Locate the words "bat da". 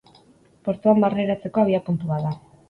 2.15-2.35